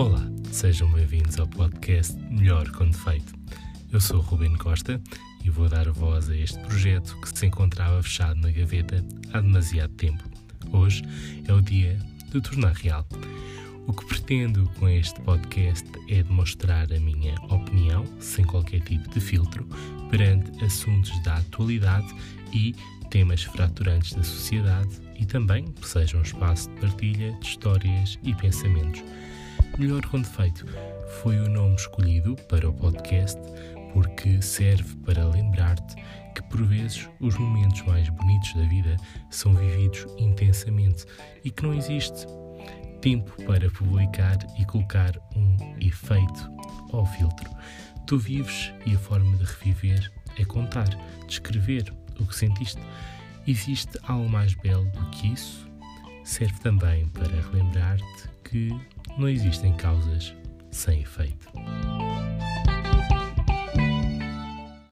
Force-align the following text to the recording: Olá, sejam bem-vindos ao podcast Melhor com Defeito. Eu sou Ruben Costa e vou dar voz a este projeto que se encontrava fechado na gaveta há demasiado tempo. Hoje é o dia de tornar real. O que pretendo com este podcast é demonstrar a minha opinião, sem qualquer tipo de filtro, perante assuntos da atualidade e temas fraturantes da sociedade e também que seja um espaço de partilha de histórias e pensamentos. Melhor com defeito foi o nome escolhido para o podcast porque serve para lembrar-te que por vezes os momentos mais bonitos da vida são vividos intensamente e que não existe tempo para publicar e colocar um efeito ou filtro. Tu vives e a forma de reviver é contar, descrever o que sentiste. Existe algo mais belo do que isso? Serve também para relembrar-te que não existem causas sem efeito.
Olá, 0.00 0.26
sejam 0.50 0.90
bem-vindos 0.90 1.38
ao 1.38 1.46
podcast 1.46 2.16
Melhor 2.30 2.70
com 2.70 2.88
Defeito. 2.88 3.34
Eu 3.92 4.00
sou 4.00 4.18
Ruben 4.18 4.56
Costa 4.56 4.98
e 5.44 5.50
vou 5.50 5.68
dar 5.68 5.90
voz 5.90 6.30
a 6.30 6.34
este 6.34 6.58
projeto 6.60 7.20
que 7.20 7.38
se 7.38 7.44
encontrava 7.44 8.02
fechado 8.02 8.40
na 8.40 8.50
gaveta 8.50 9.04
há 9.30 9.42
demasiado 9.42 9.92
tempo. 9.96 10.24
Hoje 10.72 11.02
é 11.46 11.52
o 11.52 11.60
dia 11.60 11.98
de 12.32 12.40
tornar 12.40 12.72
real. 12.72 13.06
O 13.86 13.92
que 13.92 14.06
pretendo 14.06 14.70
com 14.78 14.88
este 14.88 15.20
podcast 15.20 15.86
é 16.08 16.22
demonstrar 16.22 16.90
a 16.90 16.98
minha 16.98 17.34
opinião, 17.50 18.06
sem 18.20 18.46
qualquer 18.46 18.80
tipo 18.80 19.06
de 19.10 19.20
filtro, 19.20 19.68
perante 20.10 20.64
assuntos 20.64 21.22
da 21.24 21.36
atualidade 21.36 22.08
e 22.54 22.74
temas 23.10 23.42
fraturantes 23.42 24.14
da 24.14 24.22
sociedade 24.22 24.98
e 25.18 25.26
também 25.26 25.66
que 25.72 25.86
seja 25.86 26.16
um 26.16 26.22
espaço 26.22 26.70
de 26.70 26.80
partilha 26.80 27.34
de 27.34 27.46
histórias 27.46 28.18
e 28.22 28.34
pensamentos. 28.34 29.04
Melhor 29.78 30.04
com 30.06 30.20
defeito 30.20 30.66
foi 31.22 31.38
o 31.38 31.48
nome 31.48 31.74
escolhido 31.74 32.36
para 32.48 32.68
o 32.68 32.74
podcast 32.74 33.40
porque 33.92 34.40
serve 34.40 34.96
para 35.04 35.24
lembrar-te 35.24 35.96
que 36.34 36.42
por 36.44 36.62
vezes 36.64 37.08
os 37.20 37.36
momentos 37.36 37.82
mais 37.82 38.08
bonitos 38.08 38.54
da 38.54 38.62
vida 38.62 38.96
são 39.30 39.54
vividos 39.54 40.06
intensamente 40.18 41.04
e 41.44 41.50
que 41.50 41.62
não 41.62 41.74
existe 41.74 42.26
tempo 43.00 43.32
para 43.44 43.70
publicar 43.70 44.36
e 44.58 44.64
colocar 44.64 45.12
um 45.34 45.56
efeito 45.80 46.50
ou 46.92 47.04
filtro. 47.06 47.50
Tu 48.06 48.18
vives 48.18 48.72
e 48.86 48.94
a 48.94 48.98
forma 48.98 49.36
de 49.38 49.44
reviver 49.44 50.12
é 50.38 50.44
contar, 50.44 50.88
descrever 51.26 51.92
o 52.18 52.26
que 52.26 52.34
sentiste. 52.34 52.80
Existe 53.46 53.98
algo 54.02 54.28
mais 54.28 54.54
belo 54.54 54.84
do 54.90 55.10
que 55.10 55.28
isso? 55.28 55.68
Serve 56.24 56.58
também 56.60 57.08
para 57.08 57.40
relembrar-te 57.50 58.28
que 58.44 58.70
não 59.18 59.28
existem 59.28 59.72
causas 59.72 60.34
sem 60.70 61.00
efeito. 61.00 61.29